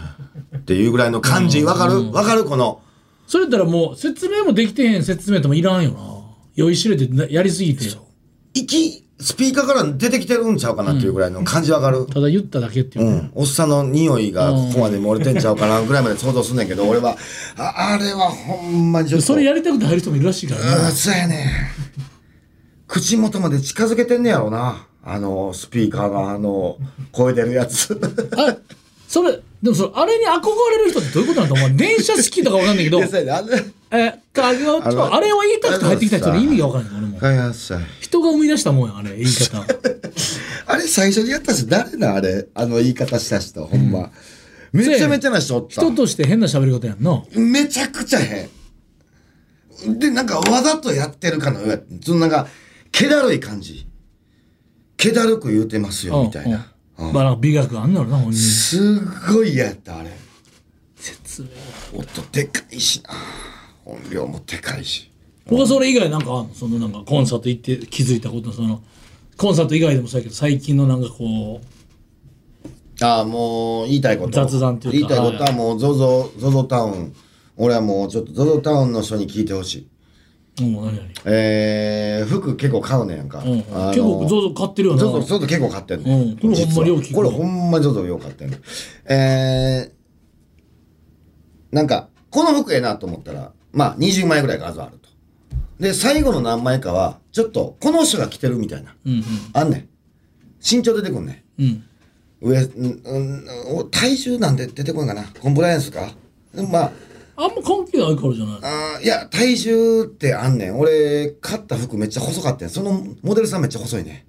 [0.57, 2.11] っていうぐらいの感じわかる？
[2.11, 2.45] わかる？
[2.45, 2.81] この。
[3.25, 5.99] それやったらもう説明もできてへん説明ともいらんよな。
[6.55, 7.85] 酔いしれてなやりすぎて。
[8.53, 17.15] 息スピーカーから出てきてるんちゃうかなっていうぐらいの感じわかる、ただ言っただけっていうう、ん、おっさんの匂いがここまで漏れてんちゃうかなぐらいまで想像すんねんけど俺は
[17.58, 19.28] ああれはほんまにちょっと。
[19.28, 20.67] それやりたくて入る人もいるらしいからね。
[20.84, 21.71] うんそうやね
[22.88, 24.88] 口元まで近づけてんねやろな。
[25.04, 26.78] あのスピーカーがあの
[27.12, 27.97] 声出るやつ。
[28.38, 28.58] あ
[29.08, 32.99] それでもそれあれに憧れる人ってどういうことなんだお前電車好きとかわかんないけど。
[33.01, 33.65] あれ
[33.97, 37.19] えかよあのあれを言いたくて入ってきた人の意味がわからない俺も。
[38.01, 39.65] 人が生み出したもんやあれ言い方。
[40.67, 44.12] あれ最初にやった人誰なあれあの言い方した人ほんま、
[44.71, 45.81] めちゃめちゃな人おった。
[45.81, 47.23] 人として変な喋り方やんな。
[47.36, 48.49] めちゃくちゃ変。
[49.99, 52.47] でなんかわざとやってるかのようやそのなんか
[52.91, 53.88] 気だるい感じ。
[54.97, 57.08] 気だるく言うてますよみたいな、うん。
[57.10, 60.12] うんまあ美学あんだろうな本人すっごい嫌やったあれ。
[60.95, 63.10] 説明音でかいしな
[63.86, 65.12] 音量もでかいし。
[65.48, 66.54] 他それ以外なんかあんの？
[66.54, 68.52] そのなんかコンサート行って気づいたこと？
[68.52, 68.82] その
[69.38, 71.62] コンサート以外でもそうやけど最近のなんかこ
[73.02, 74.32] ああもう言いたいこと。
[74.32, 75.10] 雑談っていうか。
[75.13, 77.13] 言いたいことはもう ZOZO ZOZO タウン。
[77.58, 80.63] 俺はもうちょっと ZOZO タウンの人に聞いてほしい。
[80.63, 80.95] うもう何？
[80.98, 85.04] 々えー、服結構買うねやんか、うん結構ゾゾ買ってるよな。
[85.04, 86.38] ZOZO ZOZO 結構買ってんね、うん。
[86.38, 88.60] これほんまによう聞くこれほんま ZOZO よう買ってんね
[89.06, 95.09] えー、なんかこの服ええなと思ったらまあ20枚ぐらい画像あると。
[95.79, 99.89] で最後の何枚かはちょっとこの人が着てるみたいな、うんあんねん。
[100.59, 101.63] 身長出てくんねん。
[101.63, 101.69] うん。
[101.69, 101.83] うん
[102.41, 105.27] 上、うんうん、お体重なんで出てこないかな。
[105.39, 106.11] コンプライアンスか？
[106.53, 106.91] まあ。
[107.38, 110.79] あんま関係ないからじゃないあーいや体重ってあんねん。
[110.79, 112.69] 俺買った服めっちゃ細かったん。
[112.69, 114.25] そのモデルさんめっちゃ細いね。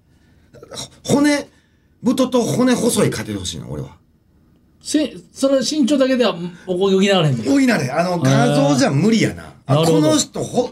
[1.04, 1.48] ほ骨
[2.04, 3.96] 太と骨細い買っててほしいの俺は
[4.88, 7.90] せそれ身長だけではおこぎながらへんのおいなれ。
[7.90, 9.52] あの画像じゃ無理やな。
[9.66, 10.00] あなるほど。
[10.00, 10.70] この人ほ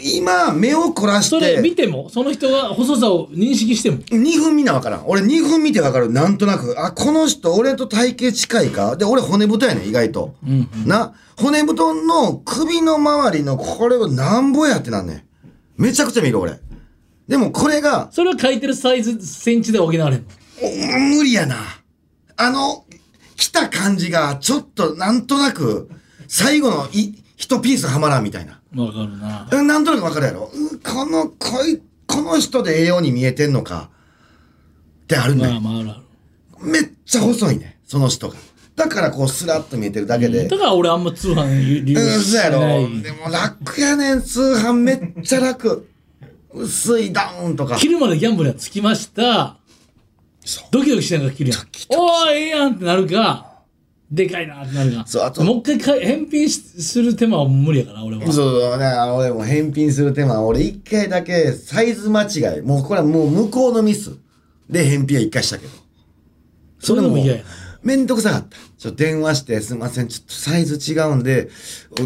[0.00, 3.98] 今目を凝らしそれ見ててもその人が細さを認識しても。
[3.98, 5.02] 2分見なわからん。
[5.08, 6.12] 俺2分見てわかる。
[6.12, 6.76] なんとなく。
[6.78, 8.96] あこの人俺と体型近いか？
[8.96, 10.36] で俺骨太やねん意外と、
[10.86, 11.12] な。
[11.36, 15.22] 骨太の首の周りのこれはなんぼやってなんねん。
[15.76, 16.60] めちゃくちゃ見る俺。
[17.26, 20.18] でもこれがそれを書いてるサイズセンチで補われんの。
[20.62, 21.56] お無理やな。
[22.36, 22.84] あの
[23.40, 25.88] 来た感じがちょっとなんとなく
[26.28, 28.60] 最後のい一ピースはまらんみたいな。
[28.76, 29.48] わかるな。
[29.50, 30.50] うんなんとなくわかるやろ。
[30.52, 33.88] うんこのこいこの人でええように見えてんのか。
[35.04, 35.94] ってあるね、まあまああるあ
[36.62, 36.70] る。
[36.70, 38.36] めっちゃ細いねその人が。
[38.76, 40.46] だからこうスラッと見えてるだけで。
[40.46, 42.60] だから俺あんま通販利用うん、しそうやろ。
[42.60, 44.20] ないでも楽やねん。
[44.20, 45.88] 通販めっちゃ楽。
[46.52, 47.76] 薄いダウンとか。
[47.76, 49.56] 切るまでギャンブルはつきました
[50.70, 51.60] ドキドキしながら切るやん。
[51.90, 53.46] おーええやんってなるか
[54.10, 55.44] でかいなってなるかそうあと。
[55.44, 58.32] もう一回か返品しする手間は無理やから俺は。
[58.32, 64.16] そうね、俺も返品する手間、俺一回だけサイズ間違い、もうこれはもう向こうのミス
[64.68, 65.72] で返品は一回したけど。
[66.80, 67.44] それでも嫌や
[67.82, 68.56] めんどくさかった。
[68.78, 71.48] ちょっと電話して、すみません、ちょっとサイズ違うんで、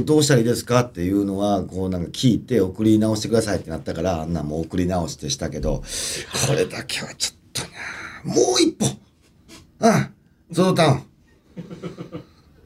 [0.05, 5.83] どうしたらいいですかっていうのは、こうなんか聞いて送り直してくださいってなったから、あんなもう送り直してしたけど、
[6.47, 7.69] これだけはちょっとな、
[8.25, 8.87] もう一歩
[9.81, 10.15] うん、
[10.51, 11.03] ゾウタウン。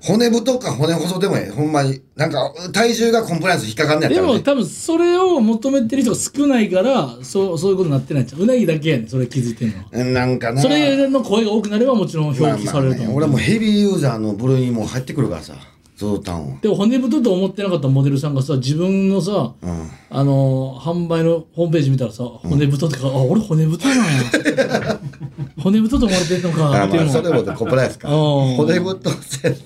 [0.01, 1.51] 骨太か骨細でもええ。
[1.51, 2.01] ほんまに。
[2.14, 4.33] なんか、体重がコンプライアンス引っかかんねやったら、ね。
[4.35, 10.62] でも多分それを求めてる人が少ないからそうそういうことになってないんちゃううなぎだけやねんそれ気づいてんのはうんなんかな。
[10.62, 15.55] それの声が多くなればもちろんまあ表記されると思う、俺はもうヘビーユーザーの部類にもう入ってくるからさ、
[15.99, 16.59] ゾウタウンは。
[16.63, 19.91] でも骨太と思ってなかったモデルさんがさ自分のさ、うん。
[20.11, 25.01] あの販売のホームページ見たらさ骨太ってか、あ俺骨太なんや
[25.59, 28.09] 骨太と思われてんのかあまあ、っていうのそれもコンプライアンスか。
[28.09, 29.57] うん骨太せ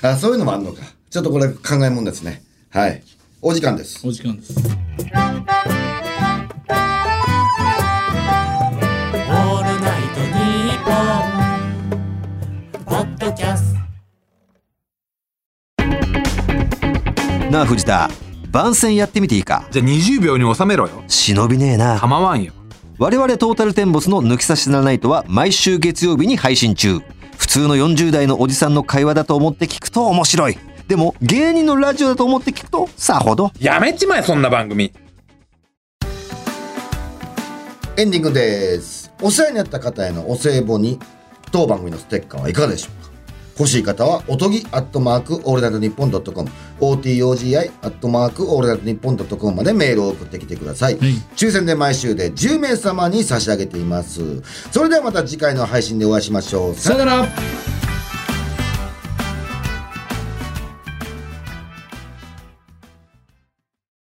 [0.00, 0.82] あ、そういうのもあんのか。
[1.10, 2.42] ちょっとこれ考えもんですね。
[2.70, 3.02] はい。
[3.42, 4.00] お時間です。
[4.08, 4.54] お時間です
[17.50, 18.10] なあ藤田。
[18.50, 19.66] 番宣やってみていいか。
[19.70, 21.02] じゃあ20秒に収めろよ。
[21.08, 21.98] 忍びねえな。
[21.98, 22.52] 構わんよ。
[22.98, 27.00] 我々トータルテンボスの抜き差しならないとは毎週月曜日に配信中。
[27.38, 30.58] 普通の40代のおじさんの会話だと思って聞くと面白い。
[30.88, 33.50] でも芸人のラジオだと思って聞くとさほど。
[33.58, 34.92] やめちまえそんな番組。
[37.96, 39.10] エンディングです。
[39.22, 41.00] お世話になった方へのお歳暮に、
[41.50, 43.07] 当番組のステッカーはいかがでしょうか？
[43.58, 50.98] 欲しい方は、おとぎアットマークオールナイトニッポンドットコム、OTOGI アットマークオールナイトニッポンドットコムまでメールを送ってきてください。
[51.36, 54.42] 抽選で毎週で10名様に差し上げています。
[54.70, 56.74] それではまた次回の配信でお会いしましょう。
[56.74, 57.28] さよなら